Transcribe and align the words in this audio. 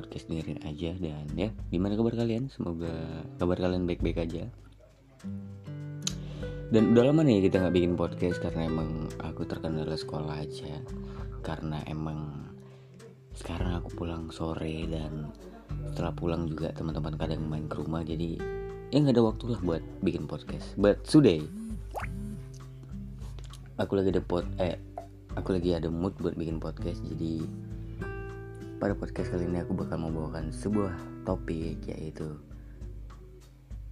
podcast 0.00 0.32
dengerin 0.32 0.64
aja 0.64 0.96
Dan 0.96 1.28
ya 1.36 1.52
gimana 1.68 1.92
kabar 1.92 2.16
kalian? 2.16 2.48
Semoga 2.48 2.88
kabar 3.36 3.60
kalian 3.60 3.84
baik-baik 3.84 4.24
aja. 4.24 4.48
Dan 6.72 6.96
udah 6.96 7.12
lama 7.12 7.20
nih 7.20 7.44
kita 7.44 7.60
gak 7.60 7.76
bikin 7.76 8.00
podcast 8.00 8.40
Karena 8.40 8.64
emang 8.64 9.12
aku 9.20 9.44
terkendala 9.44 9.92
sekolah 9.92 10.40
aja. 10.40 10.80
Karena 11.44 11.84
emang 11.84 12.48
Sekarang 13.36 13.76
aku 13.76 13.92
pulang 13.92 14.32
sore 14.32 14.88
Dan 14.88 15.28
setelah 15.92 16.10
pulang 16.16 16.48
juga 16.48 16.72
teman-teman 16.72 17.14
kadang 17.20 17.44
main 17.44 17.68
ke 17.68 17.76
rumah 17.76 18.00
Jadi 18.00 18.40
ya 18.88 18.96
gak 19.04 19.12
ada 19.12 19.22
waktu 19.28 19.44
lah 19.52 19.60
buat 19.60 19.82
bikin 20.00 20.24
podcast. 20.24 20.72
But 20.80 21.04
today 21.04 21.44
Aku 23.76 24.00
lagi 24.00 24.16
ada 24.16 24.24
pot 24.24 24.48
eh 24.56 24.80
aku 25.38 25.54
lagi 25.54 25.76
ada 25.76 25.86
mood 25.86 26.14
buat 26.18 26.34
bikin 26.34 26.58
podcast 26.58 27.02
jadi 27.06 27.46
pada 28.80 28.96
podcast 28.96 29.28
kali 29.28 29.44
ini 29.44 29.60
aku 29.60 29.76
bakal 29.76 30.00
membawakan 30.00 30.48
sebuah 30.48 30.96
topik 31.28 31.84
yaitu 31.84 32.32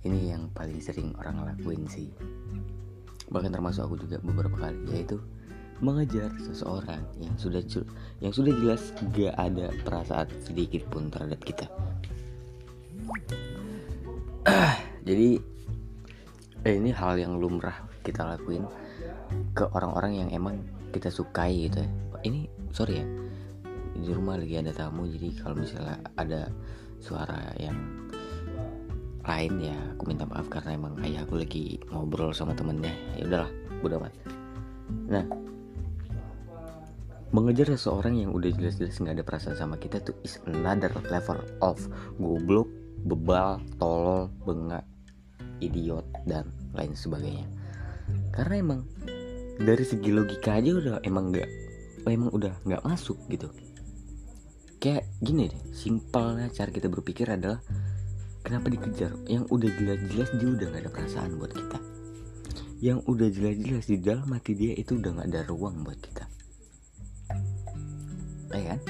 ini 0.01 0.33
yang 0.33 0.49
paling 0.57 0.81
sering 0.81 1.13
orang 1.21 1.45
lakuin 1.45 1.85
sih. 1.85 2.09
Bahkan 3.29 3.53
termasuk 3.53 3.85
aku 3.85 4.01
juga 4.01 4.17
beberapa 4.25 4.57
kali 4.57 4.81
yaitu 4.89 5.21
mengejar 5.85 6.33
seseorang 6.41 7.05
yang 7.21 7.37
sudah 7.37 7.61
yang 8.25 8.33
sudah 8.33 8.49
jelas 8.65 8.97
gak 9.13 9.37
ada 9.37 9.69
perasaan 9.85 10.33
sedikit 10.41 10.89
pun 10.89 11.13
terhadap 11.13 11.37
kita. 11.45 11.69
Jadi 15.09 15.37
eh, 16.65 16.75
ini 16.81 16.97
hal 16.97 17.21
yang 17.21 17.37
lumrah 17.37 17.77
kita 18.01 18.25
lakuin 18.25 18.65
ke 19.53 19.69
orang-orang 19.69 20.25
yang 20.25 20.29
emang 20.33 20.65
kita 20.97 21.13
sukai 21.13 21.69
gitu 21.69 21.85
ya. 21.85 21.91
Ini 22.25 22.49
sorry 22.73 23.05
ya 23.05 23.28
di 23.99 24.11
rumah 24.15 24.39
lagi 24.39 24.55
ada 24.59 24.71
tamu 24.71 25.11
jadi 25.11 25.29
kalau 25.43 25.59
misalnya 25.59 25.99
ada 26.15 26.51
suara 27.03 27.55
yang 27.59 27.79
lain 29.29 29.53
ya 29.61 29.77
aku 29.93 30.09
minta 30.09 30.25
maaf 30.25 30.49
karena 30.49 30.79
emang 30.79 30.97
ayah 31.05 31.23
aku 31.29 31.37
lagi 31.37 31.77
ngobrol 31.93 32.33
sama 32.33 32.57
temennya. 32.57 32.95
Ya 33.21 33.29
udahlah 33.29 33.51
udah 33.85 33.97
amat. 34.01 34.15
Nah 35.13 35.25
mengejar 37.29 37.69
seseorang 37.77 38.17
yang 38.17 38.33
udah 38.33 38.49
jelas-jelas 38.57 38.97
nggak 39.05 39.21
ada 39.21 39.25
perasaan 39.27 39.57
sama 39.61 39.77
kita 39.77 40.01
tuh 40.01 40.17
is 40.25 40.41
another 40.49 40.89
level 41.13 41.37
of 41.61 41.77
goblok 42.17 42.73
bebal 43.05 43.61
tolol 43.77 44.33
bengak 44.49 44.89
idiot 45.61 46.09
dan 46.25 46.49
lain 46.73 46.97
sebagainya. 46.97 47.45
Karena 48.33 48.65
emang 48.65 48.81
dari 49.61 49.85
segi 49.85 50.09
logika 50.09 50.57
aja 50.57 50.73
udah 50.73 50.97
emang 51.05 51.35
nggak 51.35 51.49
emang 52.09 52.33
udah 52.33 52.55
nggak 52.65 52.81
masuk 52.87 53.21
gitu 53.29 53.53
kayak 54.79 55.11
gini 55.19 55.51
deh 55.51 55.63
simpelnya 55.75 56.47
cara 56.55 56.71
kita 56.71 56.87
berpikir 56.87 57.27
adalah 57.27 57.59
kenapa 58.47 58.71
dikejar? 58.71 59.13
Yang 59.27 59.45
udah 59.51 59.71
jelas-jelas 59.75 60.31
dia 60.39 60.49
udah 60.55 60.67
nggak 60.71 60.83
ada 60.87 60.93
perasaan 60.95 61.35
buat 61.37 61.53
kita. 61.53 61.79
Yang 62.79 62.99
udah 63.11 63.29
jelas-jelas 63.35 63.85
di 63.91 63.99
dalam 63.99 64.29
hati 64.31 64.53
dia 64.55 64.73
itu 64.79 65.03
udah 65.03 65.11
nggak 65.19 65.29
ada 65.35 65.41
ruang 65.51 65.83
buat 65.83 65.99
kita. 65.99 66.25
Ya 68.55 68.63
kan? 68.75 68.81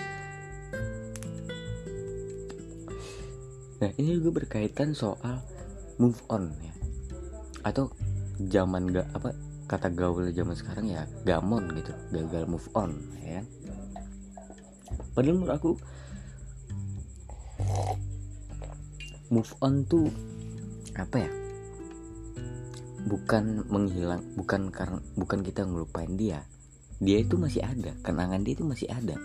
Nah 3.79 3.91
ini 3.97 4.11
juga 4.21 4.45
berkaitan 4.45 4.93
soal 4.93 5.41
move 5.97 6.21
on 6.29 6.53
ya. 6.61 6.75
Atau 7.65 7.91
zaman 8.39 8.93
gak 8.93 9.09
apa 9.17 9.35
kata 9.67 9.91
gaul 9.93 10.31
zaman 10.31 10.55
sekarang 10.55 10.87
ya 10.89 11.05
gamon 11.27 11.69
gitu 11.75 11.93
gagal 12.15 12.47
move 12.47 12.69
on 12.79 12.95
ya 13.19 13.43
kan? 13.43 13.47
Padahal 15.19 15.35
menurut 15.35 15.55
aku 15.59 15.71
move 19.35 19.53
on 19.59 19.83
tuh 19.91 20.07
apa 20.95 21.27
ya? 21.27 21.31
Bukan 23.03 23.67
menghilang 23.67 24.23
bukan 24.39 24.71
karena 24.71 25.03
bukan 25.19 25.43
kita 25.43 25.67
ngelupain 25.67 26.15
dia. 26.15 26.47
Dia 27.03 27.19
itu 27.19 27.35
masih 27.35 27.67
ada 27.67 27.99
kenangan 28.07 28.47
dia 28.47 28.55
itu 28.55 28.63
masih 28.63 28.87
ada. 28.95 29.19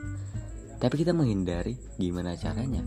Tapi 0.82 0.98
kita 0.98 1.14
menghindari 1.14 1.78
gimana 2.02 2.34
caranya. 2.34 2.82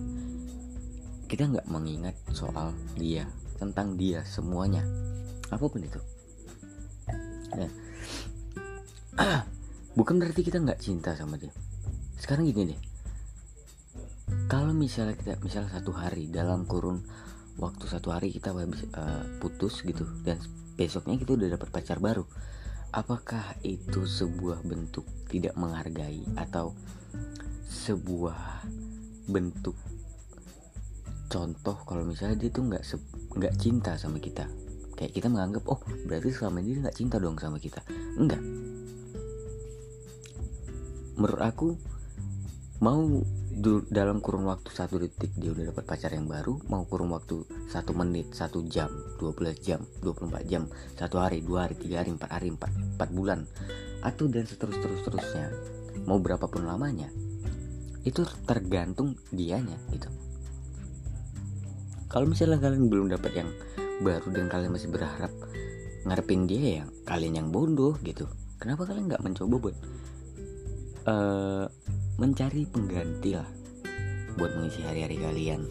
Kita 1.30 1.46
nggak 1.46 1.70
mengingat 1.70 2.18
soal 2.34 2.74
dia 2.98 3.30
tentang 3.62 3.94
dia 3.94 4.26
semuanya. 4.26 4.82
Apa 5.54 5.62
pun 5.70 5.78
itu. 5.78 6.02
Nah, 7.54 7.70
bukan 9.98 10.18
berarti 10.18 10.42
kita 10.42 10.58
nggak 10.58 10.82
cinta 10.82 11.14
sama 11.14 11.38
dia. 11.38 11.54
Sekarang 12.16 12.46
gini 12.48 12.74
deh, 12.74 12.80
kalau 14.46 14.70
misalnya 14.70 15.18
kita 15.18 15.38
misalnya 15.42 15.70
satu 15.74 15.90
hari 15.94 16.30
dalam 16.30 16.66
kurun 16.66 17.02
waktu 17.58 17.84
satu 17.88 18.14
hari 18.14 18.30
kita 18.30 18.54
habis 18.54 18.86
uh, 18.94 19.24
putus 19.42 19.82
gitu 19.82 20.06
dan 20.22 20.38
besoknya 20.76 21.16
kita 21.18 21.34
udah 21.34 21.48
dapat 21.56 21.68
pacar 21.72 21.98
baru, 21.98 22.22
apakah 22.92 23.56
itu 23.64 24.04
sebuah 24.04 24.60
bentuk 24.62 25.08
tidak 25.32 25.56
menghargai 25.56 26.22
atau 26.36 26.76
sebuah 27.66 28.62
bentuk 29.26 29.74
contoh? 31.32 31.76
Kalau 31.82 32.04
misalnya 32.04 32.36
dia 32.38 32.50
tuh 32.52 32.64
nggak 32.68 32.84
nggak 33.36 33.54
cinta 33.58 33.98
sama 33.98 34.20
kita 34.20 34.46
kayak 34.96 35.12
kita 35.12 35.28
menganggap 35.28 35.60
oh 35.68 35.76
berarti 36.08 36.32
selama 36.32 36.64
ini 36.64 36.80
dia 36.80 36.88
nggak 36.88 36.96
cinta 36.96 37.16
dong 37.20 37.36
sama 37.36 37.60
kita. 37.60 37.84
Enggak 38.16 38.40
menurut 41.16 41.42
aku 41.42 41.68
mau 42.80 43.24
dalam 43.88 44.20
kurun 44.20 44.44
waktu 44.52 44.68
satu 44.68 45.00
detik 45.00 45.32
dia 45.32 45.48
udah 45.48 45.72
dapat 45.72 45.84
pacar 45.88 46.12
yang 46.12 46.28
baru 46.28 46.60
mau 46.68 46.84
kurun 46.84 47.08
waktu 47.16 47.40
satu 47.72 47.96
menit 47.96 48.36
satu 48.36 48.60
jam 48.68 48.92
12 49.16 49.64
jam 49.64 49.80
24 50.04 50.44
jam 50.44 50.68
satu 50.92 51.16
hari 51.16 51.40
dua 51.40 51.64
hari 51.64 51.80
tiga 51.80 52.04
hari 52.04 52.12
empat 52.12 52.30
hari 52.36 52.52
empat, 52.52 52.68
empat 52.68 53.08
bulan 53.16 53.48
atau 54.04 54.28
dan 54.28 54.44
seterus 54.44 54.76
terus 54.76 55.00
terusnya 55.08 55.48
mau 56.04 56.20
berapapun 56.20 56.68
lamanya 56.68 57.08
itu 58.06 58.22
tergantung 58.46 59.18
dianya 59.34 59.74
gitu. 59.90 60.06
Kalau 62.06 62.30
misalnya 62.30 62.62
kalian 62.62 62.86
belum 62.86 63.10
dapat 63.10 63.32
yang 63.34 63.50
baru 63.98 64.30
dan 64.30 64.46
kalian 64.46 64.70
masih 64.70 64.94
berharap 64.94 65.34
ngarepin 66.06 66.46
dia 66.46 66.80
yang 66.82 66.88
kalian 67.02 67.34
yang 67.42 67.48
bodoh 67.50 67.98
gitu. 68.06 68.30
Kenapa 68.62 68.86
kalian 68.86 69.10
nggak 69.10 69.24
mencoba 69.26 69.54
buat 69.58 69.76
uh, 71.10 71.66
mencari 72.16 72.64
pengganti 72.64 73.36
lah 73.36 73.44
buat 74.40 74.56
mengisi 74.56 74.80
hari-hari 74.80 75.20
kalian. 75.20 75.68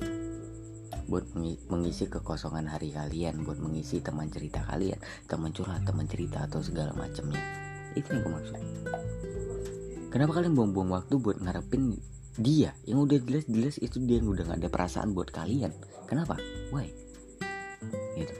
Buat 1.09 1.33
mengisi 1.69 2.05
kekosongan 2.05 2.69
hari 2.69 2.93
kalian 2.93 3.45
buat 3.45 3.57
mengisi 3.57 4.01
teman 4.01 4.29
cerita 4.29 4.61
kalian 4.65 4.97
teman 5.25 5.53
curhat 5.53 5.85
teman 5.85 6.05
cerita 6.05 6.45
atau 6.45 6.61
segala 6.61 6.93
macamnya. 6.93 7.41
Itu 7.97 8.13
yang 8.13 8.25
aku 8.25 8.29
maksud. 8.29 8.57
Kenapa 10.13 10.31
kalian 10.37 10.53
buang-buang 10.53 10.93
waktu 10.93 11.17
buat 11.17 11.41
ngarepin 11.41 11.97
dia? 12.37 12.77
Yang 12.85 12.99
udah 13.09 13.17
jelas-jelas 13.25 13.75
itu 13.81 13.97
dia 14.05 14.21
yang 14.21 14.29
udah 14.29 14.45
gak 14.45 14.61
ada 14.61 14.69
perasaan 14.69 15.17
buat 15.17 15.33
kalian. 15.33 15.73
Kenapa? 16.05 16.37
Why? 16.69 16.93
Gitu. 18.17 18.33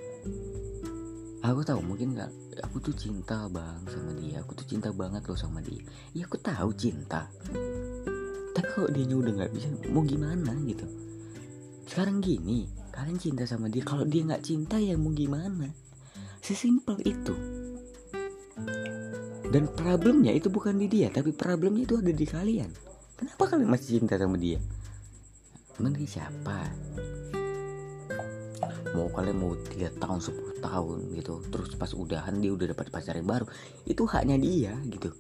Aku 1.46 1.62
tahu 1.62 1.82
mungkin 1.86 2.18
nggak 2.18 2.32
aku 2.66 2.82
tuh 2.82 2.96
cinta 2.98 3.46
bang 3.54 3.78
sama 3.86 4.18
dia 4.18 4.42
aku 4.42 4.58
tuh 4.58 4.66
cinta 4.66 4.90
banget 4.90 5.22
loh 5.30 5.38
sama 5.38 5.62
dia. 5.62 5.86
Ya 6.18 6.26
aku 6.26 6.42
tahu 6.42 6.74
cinta 6.74 7.30
kalau 8.76 8.92
dia 8.92 9.08
udah 9.08 9.34
nggak 9.40 9.52
bisa? 9.56 9.72
Mau 9.88 10.04
gimana? 10.04 10.52
Gitu. 10.68 10.84
Sekarang 11.88 12.20
gini 12.20 12.68
kalian 12.92 13.16
cinta 13.16 13.48
sama 13.48 13.72
dia. 13.72 13.88
Kalau 13.88 14.04
dia 14.04 14.28
nggak 14.28 14.44
cinta 14.44 14.76
ya 14.76 15.00
mau 15.00 15.16
gimana? 15.16 15.72
Sesimpel 16.44 17.00
itu. 17.08 17.32
Dan 19.48 19.72
problemnya 19.72 20.36
itu 20.36 20.52
bukan 20.52 20.76
di 20.76 20.92
dia 20.92 21.08
tapi 21.08 21.32
problemnya 21.32 21.88
itu 21.88 21.96
ada 21.96 22.12
di 22.12 22.28
kalian. 22.28 22.68
Kenapa 23.16 23.56
kalian 23.56 23.72
masih 23.72 24.04
cinta 24.04 24.20
sama 24.20 24.36
dia? 24.36 24.60
Dia 25.80 26.08
siapa? 26.08 26.68
Mau 28.92 29.08
kalian 29.08 29.40
mau 29.40 29.56
tiga 29.72 29.88
tahun 29.96 30.20
10 30.20 30.60
tahun 30.60 30.98
gitu 31.16 31.44
terus 31.52 31.76
pas 31.80 31.92
udahan 31.96 32.40
dia 32.40 32.52
udah 32.52 32.76
dapat 32.76 32.92
pacar 32.92 33.16
yang 33.20 33.28
baru 33.28 33.46
itu 33.84 34.04
haknya 34.08 34.40
dia 34.40 34.74
gitu 34.88 35.12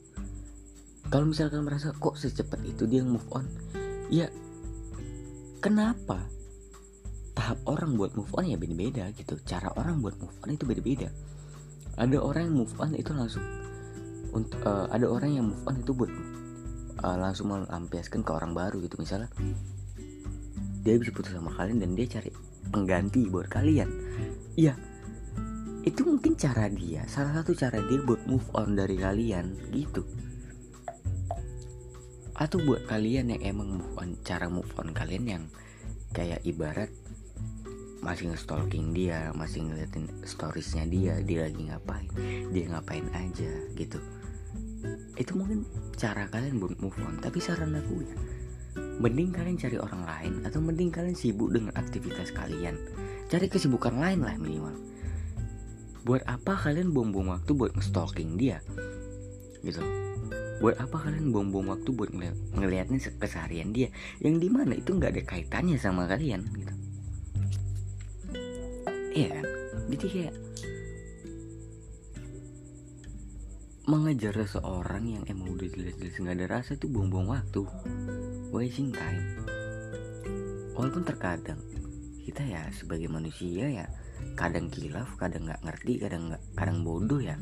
kalau 1.09 1.29
misalkan 1.29 1.61
merasa 1.61 1.93
kok 1.93 2.17
secepat 2.17 2.61
itu 2.65 2.89
dia 2.89 3.05
move 3.05 3.25
on? 3.31 3.45
Ya 4.09 4.29
kenapa? 5.61 6.25
Tahap 7.35 7.59
orang 7.67 7.99
buat 7.99 8.15
move 8.15 8.31
on 8.33 8.47
ya 8.47 8.57
beda-beda 8.57 9.11
gitu. 9.13 9.37
Cara 9.45 9.69
orang 9.75 10.01
buat 10.01 10.17
move 10.17 10.37
on 10.45 10.49
itu 10.55 10.65
beda-beda. 10.65 11.09
Ada 11.95 12.17
orang 12.19 12.51
yang 12.51 12.55
move 12.65 12.75
on 12.81 12.91
itu 12.95 13.11
langsung 13.13 13.43
untuk 14.35 14.59
uh, 14.67 14.91
ada 14.91 15.07
orang 15.07 15.31
yang 15.31 15.45
move 15.51 15.63
on 15.67 15.79
itu 15.79 15.91
buat 15.95 16.11
uh, 17.03 17.17
langsung 17.19 17.53
melampiaskan 17.53 18.25
ke 18.25 18.31
orang 18.33 18.51
baru 18.57 18.81
gitu. 18.83 18.97
Misalnya 18.97 19.29
dia 20.81 20.95
bisa 20.97 21.11
putus 21.13 21.33
sama 21.33 21.53
kalian 21.53 21.81
dan 21.81 21.91
dia 21.93 22.07
cari 22.07 22.31
pengganti 22.73 23.27
buat 23.29 23.47
kalian. 23.51 23.89
Iya 24.57 24.75
itu 25.85 26.01
mungkin 26.01 26.33
cara 26.33 26.65
dia 26.65 27.05
salah 27.05 27.39
satu 27.39 27.53
cara 27.53 27.77
dia 27.85 28.01
buat 28.01 28.25
move 28.25 28.49
on 28.57 28.73
dari 28.73 28.97
kalian 28.97 29.53
gitu 29.69 30.01
atau 32.35 32.59
buat 32.59 32.83
kalian 32.91 33.31
yang 33.31 33.55
emang 33.55 33.79
move 33.79 33.91
on 33.95 34.19
cara 34.27 34.51
move 34.51 34.67
on 34.75 34.91
kalian 34.91 35.23
yang 35.23 35.43
kayak 36.11 36.43
ibarat 36.43 36.91
masih 38.03 38.29
nge-stalking 38.29 38.91
dia 38.91 39.31
masih 39.33 39.65
ngeliatin 39.65 40.05
storiesnya 40.27 40.85
dia 40.85 41.17
dia 41.23 41.47
lagi 41.47 41.71
ngapain 41.71 42.05
dia 42.51 42.65
ngapain 42.69 43.07
aja 43.15 43.51
gitu. 43.79 43.97
Itu 45.15 45.31
mungkin 45.39 45.63
cara 45.95 46.27
kalian 46.27 46.59
buat 46.59 46.75
move 46.83 46.99
on 47.01 47.23
tapi 47.23 47.39
saran 47.39 47.73
aku 47.73 48.03
ya 48.03 48.15
mending 48.75 49.31
kalian 49.31 49.55
cari 49.55 49.79
orang 49.79 50.03
lain 50.03 50.33
atau 50.43 50.59
mending 50.59 50.91
kalian 50.91 51.15
sibuk 51.15 51.55
dengan 51.55 51.71
aktivitas 51.79 52.35
kalian. 52.35 52.75
Cari 53.31 53.47
kesibukan 53.47 53.95
lain 53.95 54.21
lah 54.21 54.35
minimal. 54.35 54.75
Buat 56.05 56.27
apa 56.29 56.53
kalian 56.53 56.93
buang-buang 56.93 57.31
waktu 57.31 57.51
buat 57.57 57.73
nge-stalking 57.73 58.37
dia? 58.37 58.61
Gitu 59.65 59.81
buat 60.63 60.79
apa 60.79 60.95
kalian 60.95 61.35
buang-buang 61.35 61.75
waktu 61.75 61.89
buat 61.91 62.11
ngeliat, 62.15 62.37
ngeliatin 62.55 62.99
keseharian 63.19 63.75
dia? 63.75 63.91
Yang 64.23 64.47
di 64.47 64.49
mana 64.51 64.73
itu 64.75 64.95
nggak 64.95 65.11
ada 65.11 65.23
kaitannya 65.27 65.77
sama 65.79 66.07
kalian 66.07 66.47
gitu. 66.55 66.73
Iya 69.15 69.27
kan? 69.39 69.45
Jadi 69.91 70.07
kayak 70.11 70.35
mengejar 73.85 74.33
seseorang 74.33 75.05
yang 75.05 75.23
emang 75.29 75.55
udah 75.55 75.69
jelas-jelas 75.69 76.17
nggak 76.17 76.35
ada 76.41 76.47
rasa 76.59 76.73
itu 76.75 76.89
buang-buang 76.89 77.29
waktu. 77.29 77.61
Wasting 78.49 78.95
time. 78.95 79.23
Walaupun 80.75 81.07
terkadang 81.07 81.61
kita 82.25 82.41
ya 82.41 82.65
sebagai 82.73 83.05
manusia 83.05 83.69
ya 83.69 83.85
kadang 84.33 84.67
kilaf 84.73 85.13
kadang 85.21 85.45
nggak 85.45 85.61
ngerti 85.61 86.01
kadang 86.01 86.33
nggak 86.33 86.43
kadang 86.57 86.81
bodoh 86.81 87.21
ya 87.21 87.37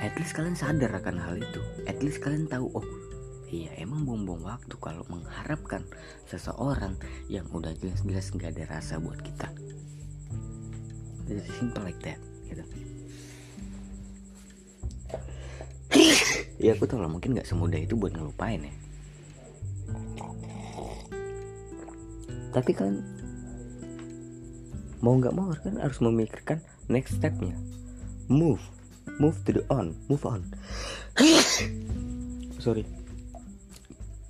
at 0.00 0.16
least 0.16 0.32
kalian 0.32 0.56
sadar 0.56 0.88
akan 0.96 1.20
hal 1.20 1.36
itu. 1.36 1.60
At 1.84 2.00
least 2.00 2.24
kalian 2.24 2.48
tahu 2.48 2.72
oh 2.72 2.86
iya 3.52 3.68
emang 3.76 4.08
buang-buang 4.08 4.48
waktu 4.48 4.74
kalau 4.80 5.04
mengharapkan 5.12 5.84
seseorang 6.24 6.96
yang 7.28 7.44
udah 7.52 7.76
jelas-jelas 7.76 8.32
nggak 8.32 8.56
ada 8.56 8.80
rasa 8.80 8.96
buat 8.96 9.20
kita. 9.20 9.52
It's 11.28 11.46
simple 11.60 11.84
like 11.84 12.00
that 12.02 12.18
gitu. 12.48 12.64
ya 16.64 16.74
aku 16.74 16.88
tahu 16.88 17.04
lah 17.04 17.10
mungkin 17.12 17.36
nggak 17.36 17.46
semudah 17.46 17.78
itu 17.78 17.94
buat 17.94 18.16
ngelupain 18.16 18.64
ya. 18.64 18.74
Tapi 22.50 22.72
kan 22.74 22.98
mau 25.04 25.14
nggak 25.14 25.36
mau 25.36 25.52
kan 25.54 25.76
harus 25.76 26.00
memikirkan 26.00 26.58
next 26.88 27.20
stepnya. 27.20 27.54
Move 28.26 28.79
move 29.18 29.40
to 29.48 29.50
the 29.56 29.64
on 29.72 29.96
move 30.06 30.22
on. 30.28 30.46
Sorry. 32.64 32.84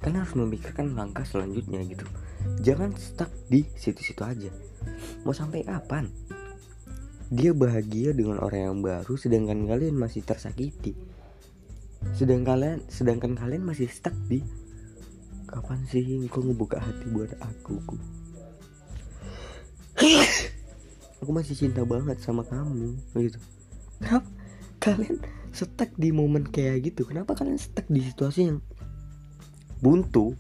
Kan 0.01 0.17
harus 0.17 0.33
memikirkan 0.33 0.97
langkah 0.97 1.27
selanjutnya 1.27 1.85
gitu. 1.85 2.07
Jangan 2.65 2.97
stuck 2.97 3.29
di 3.53 3.69
situ-situ 3.77 4.25
aja. 4.25 4.49
Mau 5.29 5.37
sampai 5.37 5.67
kapan? 5.67 6.09
Dia 7.29 7.53
bahagia 7.53 8.17
dengan 8.17 8.41
orang 8.41 8.61
yang 8.73 8.79
baru 8.81 9.15
sedangkan 9.21 9.69
kalian 9.69 10.01
masih 10.01 10.25
tersakiti. 10.25 10.97
Sedangkan 12.17 12.57
kalian 12.57 12.79
sedangkan 12.89 13.37
kalian 13.37 13.63
masih 13.67 13.93
stuck 13.93 14.17
di 14.25 14.41
kapan 15.51 15.83
sih 15.91 16.07
engkau 16.23 16.47
ngebuka 16.47 16.79
hati 16.79 17.11
buat 17.11 17.35
aku 17.43 17.83
aku 21.21 21.31
masih 21.35 21.59
cinta 21.59 21.83
banget 21.85 22.17
sama 22.23 22.47
kamu 22.47 22.97
gitu. 23.19 23.37
Kenapa 24.01 24.40
kalian 24.81 25.21
stuck 25.53 25.93
di 26.01 26.09
momen 26.11 26.49
kayak 26.49 26.89
gitu 26.89 27.05
kenapa 27.05 27.37
kalian 27.37 27.61
stuck 27.61 27.85
di 27.87 28.01
situasi 28.01 28.49
yang 28.49 28.59
buntu? 29.85 30.35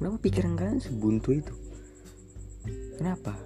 Kenapa 0.00 0.16
pikiran 0.18 0.58
kalian 0.58 0.80
sebuntu 0.80 1.30
itu? 1.36 1.54
Kenapa? 2.98 3.36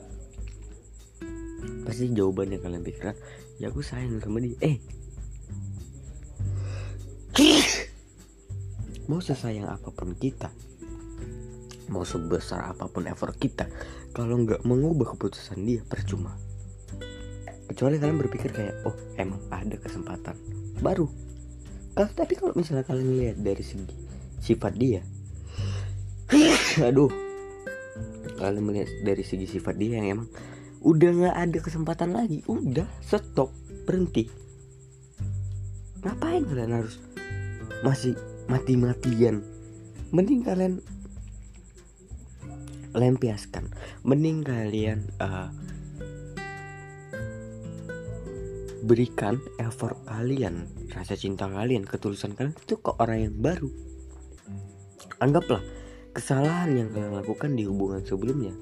Pasti 1.85 2.09
jawabannya 2.15 2.63
kalian 2.63 2.83
pikirkan 2.87 3.17
ya 3.59 3.69
aku 3.69 3.83
sayang 3.83 4.23
sama 4.23 4.39
dia. 4.41 4.57
Eh. 4.63 4.79
Mau 9.09 9.21
sesayang 9.25 9.69
apa 9.69 9.91
pun 9.91 10.15
kita 10.15 10.53
mau 11.89 12.05
sebesar 12.05 12.69
apa 12.69 12.87
pun 12.87 13.09
effort 13.09 13.35
kita 13.41 13.65
kalau 14.13 14.37
nggak 14.45 14.61
mengubah 14.69 15.17
keputusan 15.17 15.65
dia 15.65 15.81
percuma 15.89 16.37
kecuali 17.79 17.95
kalian 18.03 18.19
berpikir 18.19 18.51
kayak 18.51 18.75
oh 18.91 18.97
emang 19.23 19.39
ada 19.55 19.79
kesempatan 19.79 20.35
baru. 20.83 21.07
Kalau 21.95 22.11
tapi 22.11 22.35
kalau 22.35 22.51
misalnya 22.59 22.83
kalian 22.83 23.23
lihat 23.23 23.39
dari 23.39 23.63
segi 23.63 23.95
sifat 24.43 24.75
dia 24.75 24.99
aduh. 26.91 27.07
Kalian 28.35 28.67
melihat 28.67 28.91
dari 29.07 29.23
segi 29.23 29.47
sifat 29.47 29.79
dia 29.79 30.03
yang 30.03 30.19
emang 30.19 30.29
udah 30.83 31.11
nggak 31.23 31.37
ada 31.39 31.59
kesempatan 31.63 32.19
lagi 32.19 32.43
udah 32.51 32.83
stop 32.99 33.55
berhenti. 33.87 34.27
Ngapain 36.03 36.51
kalian 36.51 36.83
harus 36.83 36.99
masih 37.87 38.19
mati-matian? 38.51 39.47
Mending 40.11 40.43
kalian 40.43 40.83
lempiaskan. 42.91 43.71
Mending 44.03 44.43
kalian 44.43 45.07
uh, 45.23 45.55
berikan 48.89 49.37
effort 49.61 50.01
kalian 50.09 50.65
rasa 50.97 51.13
cinta 51.13 51.45
kalian 51.45 51.85
ketulusan 51.85 52.33
kalian 52.33 52.57
itu 52.57 52.81
ke 52.81 52.91
orang 52.97 53.29
yang 53.29 53.37
baru. 53.37 53.69
Anggaplah 55.21 55.61
kesalahan 56.17 56.73
yang 56.73 56.89
kalian 56.97 57.13
lakukan 57.13 57.53
di 57.53 57.69
hubungan 57.69 58.01
sebelumnya 58.01 58.57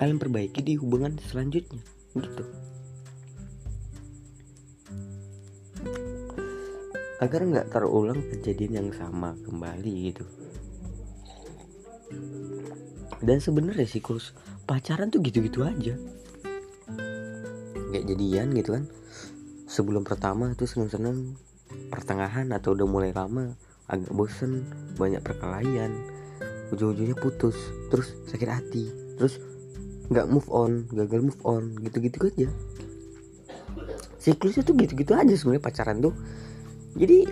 kalian 0.00 0.16
perbaiki 0.16 0.64
di 0.64 0.80
hubungan 0.80 1.20
selanjutnya 1.20 1.84
gitu. 2.16 2.44
Agar 7.20 7.40
nggak 7.44 7.68
terulang 7.68 8.20
kejadian 8.32 8.72
yang 8.80 8.90
sama 8.96 9.36
kembali 9.44 9.92
gitu. 10.08 10.24
Dan 13.20 13.40
sebenarnya 13.44 13.84
siklus 13.84 14.32
pacaran 14.64 15.12
tuh 15.12 15.20
gitu-gitu 15.20 15.64
aja. 15.64 15.96
Kayak 17.92 18.04
jadian 18.12 18.48
gitu 18.56 18.70
kan 18.76 18.84
sebelum 19.76 20.08
pertama 20.08 20.56
itu 20.56 20.64
seneng-seneng 20.64 21.36
pertengahan 21.92 22.48
atau 22.56 22.72
udah 22.72 22.88
mulai 22.88 23.12
lama 23.12 23.52
agak 23.92 24.08
bosen 24.16 24.64
banyak 24.96 25.20
perkelahian 25.20 25.92
ujung-ujungnya 26.72 27.12
putus 27.20 27.54
terus 27.92 28.16
sakit 28.24 28.48
hati 28.48 28.88
terus 29.20 29.36
nggak 30.08 30.32
move 30.32 30.48
on 30.48 30.88
gagal 30.96 31.20
move 31.28 31.42
on 31.44 31.76
gitu-gitu 31.84 32.30
aja. 32.32 32.48
Siklusnya 34.22 34.66
tuh 34.66 34.74
gitu-gitu 34.78 35.12
aja 35.14 35.34
sebenarnya 35.34 35.62
pacaran 35.62 35.98
tuh. 36.02 36.14
Jadi 36.96 37.26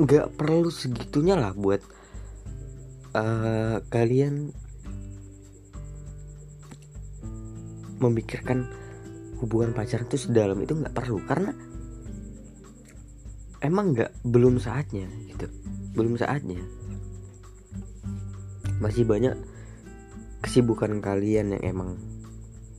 nggak 0.00 0.36
perlu 0.38 0.68
segitunya 0.68 1.36
lah 1.36 1.52
buat 1.56 1.80
uh, 3.16 3.80
kalian 3.88 4.52
memikirkan 8.00 8.68
hubungan 9.42 9.74
pacaran 9.74 10.06
tuh 10.06 10.20
sedalam 10.20 10.58
itu 10.62 10.74
nggak 10.76 10.94
perlu 10.94 11.18
karena 11.24 11.50
emang 13.64 13.96
nggak 13.96 14.12
belum 14.26 14.60
saatnya 14.60 15.08
gitu. 15.30 15.48
Belum 15.96 16.18
saatnya. 16.20 16.60
Masih 18.82 19.06
banyak 19.08 19.34
kesibukan 20.44 21.00
kalian 21.00 21.56
yang 21.56 21.62
emang 21.74 21.96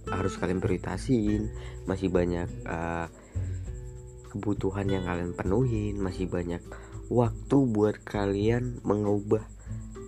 harus 0.06 0.38
kalian 0.38 0.62
prioritasin 0.62 1.50
masih 1.90 2.14
banyak 2.14 2.46
uh, 2.70 3.10
kebutuhan 4.30 4.86
yang 4.86 5.10
kalian 5.10 5.34
penuhin 5.34 5.98
masih 5.98 6.30
banyak 6.30 6.62
waktu 7.10 7.58
buat 7.66 8.06
kalian 8.06 8.86
mengubah 8.86 9.42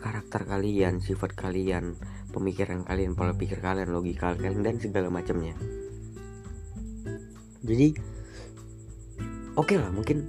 karakter 0.06 0.46
kalian 0.46 1.02
sifat 1.02 1.34
kalian 1.34 1.98
pemikiran 2.30 2.86
kalian 2.86 3.18
pola 3.18 3.34
pikir 3.34 3.58
kalian 3.58 3.90
logika 3.90 4.38
kalian 4.38 4.62
dan 4.62 4.78
segala 4.78 5.10
macamnya 5.10 5.58
jadi 7.68 7.94
oke 9.60 9.68
okay 9.68 9.78
lah 9.78 9.92
mungkin 9.92 10.24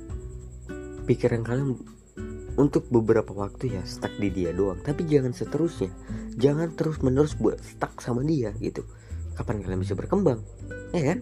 pikiran 1.06 1.46
kalian 1.46 1.78
untuk 2.58 2.90
beberapa 2.90 3.30
waktu 3.30 3.78
ya 3.78 3.82
stuck 3.86 4.10
di 4.18 4.34
dia 4.34 4.50
doang. 4.50 4.82
Tapi 4.82 5.06
jangan 5.06 5.30
seterusnya. 5.30 5.94
Jangan 6.34 6.74
terus 6.74 6.98
menerus 7.00 7.38
buat 7.38 7.62
stuck 7.62 8.02
sama 8.02 8.26
dia 8.26 8.50
gitu. 8.58 8.82
Kapan 9.38 9.62
kalian 9.62 9.78
bisa 9.78 9.94
berkembang? 9.94 10.42
Ya 10.90 11.14
kan? 11.14 11.18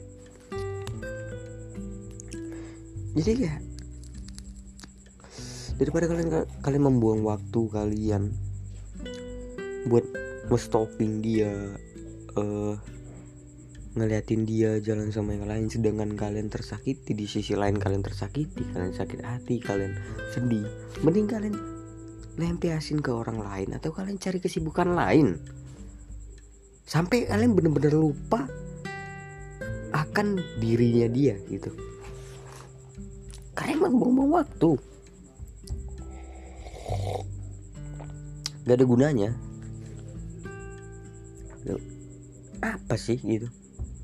Jadi 3.12 3.32
ya 3.44 3.60
daripada 5.76 6.08
kalian 6.08 6.28
kalian 6.64 6.84
membuang 6.88 7.20
waktu 7.24 7.60
kalian 7.68 8.32
buat 9.92 10.04
nge 10.48 11.08
dia 11.20 11.52
uh, 12.40 12.74
ngeliatin 13.96 14.44
dia 14.44 14.76
jalan 14.84 15.08
sama 15.08 15.32
yang 15.32 15.48
lain 15.48 15.72
sedangkan 15.72 16.12
kalian 16.20 16.52
tersakiti 16.52 17.16
di 17.16 17.24
sisi 17.24 17.56
lain 17.56 17.80
kalian 17.80 18.04
tersakiti 18.04 18.62
kalian 18.76 18.92
sakit 18.92 19.24
hati 19.24 19.56
kalian 19.56 19.96
sedih 20.36 20.68
mending 21.00 21.24
kalian 21.24 21.56
lampiasin 22.36 23.00
ke 23.00 23.08
orang 23.08 23.40
lain 23.40 23.72
atau 23.72 23.90
kalian 23.92 24.20
cari 24.20 24.38
kesibukan 24.38 24.92
lain. 24.92 25.40
Sampai 26.86 27.26
kalian 27.26 27.56
bener-bener 27.56 27.96
lupa 27.96 28.46
akan 29.90 30.38
dirinya 30.60 31.08
dia 31.10 31.34
gitu. 31.48 31.72
Kalian 33.56 33.80
buang-buang 33.96 34.44
waktu. 34.44 34.70
Gak 38.68 38.76
ada 38.76 38.84
gunanya. 38.84 39.30
Apa 42.60 42.94
sih 43.00 43.18
gitu 43.18 43.48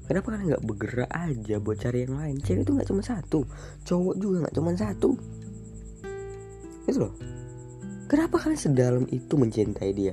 kenapa 0.07 0.35
kalian 0.35 0.47
nggak 0.55 0.65
bergerak 0.67 1.11
aja 1.11 1.55
buat 1.63 1.79
cari 1.79 2.05
yang 2.07 2.17
lain? 2.19 2.37
Cewek 2.43 2.67
itu 2.67 2.73
nggak 2.75 2.89
cuma 2.89 3.03
satu. 3.03 3.41
Cowok 3.87 4.15
juga 4.19 4.37
nggak 4.47 4.55
cuma 4.57 4.71
satu. 4.75 5.11
Itu 6.89 6.99
loh. 6.99 7.15
Kenapa 8.11 8.37
kalian 8.43 8.61
sedalam 8.61 9.05
itu 9.09 9.35
mencintai 9.41 9.91
dia? 9.97 10.13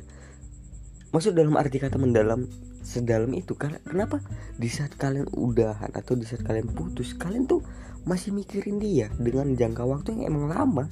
Maksud 1.09 1.33
dalam 1.35 1.57
arti 1.57 1.81
kata 1.81 1.97
mendalam 1.97 2.47
sedalam 2.79 3.35
itu 3.35 3.53
kenapa 3.59 4.23
di 4.55 4.71
saat 4.71 4.95
kalian 4.95 5.27
udahan 5.35 5.91
atau 5.91 6.15
di 6.15 6.23
saat 6.23 6.47
kalian 6.47 6.71
putus 6.71 7.11
kalian 7.17 7.45
tuh 7.45 7.59
masih 8.07 8.31
mikirin 8.31 8.79
dia 8.79 9.11
dengan 9.19 9.51
jangka 9.51 9.83
waktu 9.83 10.15
yang 10.15 10.31
emang 10.31 10.45
lama? 10.53 10.85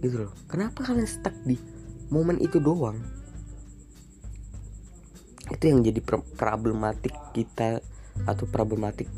Gitu 0.00 0.24
loh. 0.24 0.32
Kenapa 0.48 0.86
kalian 0.88 1.04
stuck 1.04 1.34
di 1.44 1.60
momen 2.08 2.40
itu 2.40 2.62
doang 2.62 2.96
itu 5.64 5.72
yang 5.72 5.80
jadi 5.80 6.04
problematik 6.36 7.16
kita 7.32 7.80
atau 8.28 8.44
problematik 8.44 9.08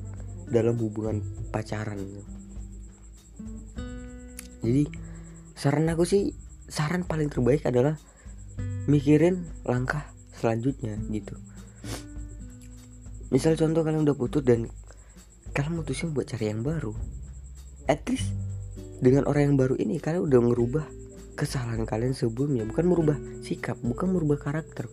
dalam 0.46 0.78
hubungan 0.78 1.18
pacaran. 1.50 1.98
Jadi 4.62 4.86
saran 5.58 5.90
aku 5.90 6.06
sih 6.06 6.38
saran 6.70 7.02
paling 7.02 7.34
terbaik 7.34 7.66
adalah 7.66 7.98
mikirin 8.86 9.42
langkah 9.66 10.06
selanjutnya 10.38 10.94
gitu. 11.10 11.34
Misal 13.34 13.58
contoh 13.58 13.82
kalian 13.82 14.06
udah 14.06 14.14
putus 14.14 14.46
dan 14.46 14.70
kalian 15.50 15.82
mutusin 15.82 16.14
buat 16.14 16.30
cari 16.30 16.54
yang 16.54 16.62
baru. 16.62 16.94
At 17.90 18.06
least 18.06 18.30
dengan 19.02 19.26
orang 19.26 19.50
yang 19.50 19.56
baru 19.58 19.74
ini 19.82 19.98
kalian 19.98 20.30
udah 20.30 20.40
ngerubah 20.46 20.86
kesalahan 21.34 21.82
kalian 21.82 22.14
sebelumnya. 22.14 22.62
Bukan 22.62 22.86
merubah 22.86 23.18
sikap 23.42 23.82
bukan 23.82 24.14
merubah 24.14 24.38
karakter 24.38 24.86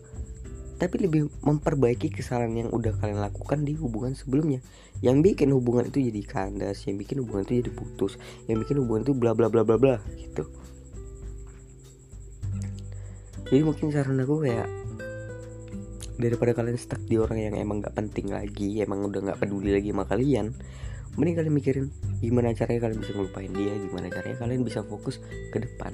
tapi 0.84 1.00
lebih 1.00 1.32
memperbaiki 1.48 2.12
kesalahan 2.12 2.68
yang 2.68 2.70
udah 2.76 2.92
kalian 3.00 3.24
lakukan 3.24 3.64
di 3.64 3.72
hubungan 3.80 4.12
sebelumnya. 4.20 4.60
Yang 5.00 5.32
bikin 5.32 5.56
hubungan 5.56 5.88
itu 5.88 6.04
jadi 6.12 6.22
kandas 6.28 6.84
yang 6.84 7.00
bikin 7.00 7.24
hubungan 7.24 7.48
itu 7.48 7.64
jadi 7.64 7.72
putus 7.72 8.20
yang 8.52 8.60
bikin 8.60 8.84
hubungan 8.84 9.08
itu 9.08 9.16
bla 9.16 9.32
bla 9.32 9.48
bla 9.48 9.64
bla 9.64 9.80
bla 9.80 9.96
gitu. 10.20 10.44
Jadi 13.48 13.64
mungkin 13.64 13.96
saran 13.96 14.20
aku 14.20 14.44
kayak 14.44 14.68
daripada 16.20 16.52
kalian 16.52 16.76
stuck 16.76 17.00
di 17.08 17.16
orang 17.16 17.40
yang 17.40 17.56
emang 17.56 17.80
gak 17.80 17.96
penting 17.96 18.30
lagi 18.30 18.84
emang 18.84 19.08
udah 19.08 19.34
gak 19.34 19.40
peduli 19.40 19.74
lagi 19.74 19.90
sama 19.90 20.06
kalian 20.06 20.54
mending 21.18 21.36
kalian 21.42 21.54
mikirin 21.58 21.86
gimana 22.22 22.54
caranya 22.54 22.90
kalian 22.90 23.00
bisa 23.02 23.12
ngelupain 23.18 23.52
dia 23.54 23.74
gimana 23.82 24.08
caranya 24.14 24.38
kalian 24.38 24.62
bisa 24.62 24.86
fokus 24.86 25.18
ke 25.50 25.58
depan 25.58 25.94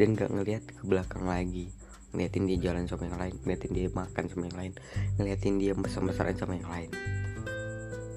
dan 0.00 0.16
gak 0.16 0.32
ngelihat 0.32 0.64
ke 0.64 0.80
belakang 0.88 1.28
lagi 1.28 1.68
ngeliatin 2.14 2.46
dia 2.46 2.58
jalan 2.70 2.86
sama 2.86 3.10
yang 3.10 3.18
lain 3.18 3.34
ngeliatin 3.42 3.72
dia 3.74 3.86
makan 3.90 4.24
sama 4.30 4.46
yang 4.46 4.58
lain 4.58 4.72
ngeliatin 5.18 5.54
dia 5.58 5.72
besar-besaran 5.74 6.38
sama 6.38 6.54
yang 6.56 6.70
lain. 6.70 6.90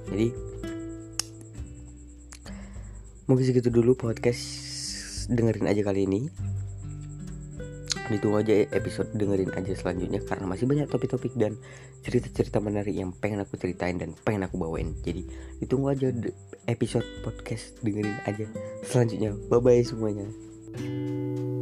Jadi 0.08 0.28
mungkin 3.28 3.44
segitu 3.44 3.68
dulu 3.68 4.00
podcast 4.00 4.40
dengerin 5.28 5.68
aja 5.68 5.82
kali 5.84 6.08
ini. 6.08 6.22
Ditunggu 8.08 8.40
aja 8.40 8.56
episode 8.72 9.12
dengerin 9.20 9.52
aja 9.52 9.76
selanjutnya 9.76 10.24
karena 10.24 10.48
masih 10.48 10.64
banyak 10.64 10.88
topik-topik 10.88 11.36
dan 11.36 11.60
cerita-cerita 12.08 12.64
menarik 12.64 12.96
yang 12.96 13.12
pengen 13.12 13.44
aku 13.44 13.60
ceritain 13.60 14.00
dan 14.00 14.16
pengen 14.24 14.48
aku 14.48 14.56
bawain. 14.56 14.96
Jadi 15.04 15.28
ditunggu 15.60 15.92
aja 15.92 16.08
episode 16.72 17.04
podcast 17.28 17.76
dengerin 17.84 18.16
aja 18.24 18.48
selanjutnya. 18.88 19.36
Bye 19.52 19.60
bye 19.60 19.84
semuanya 19.84 21.57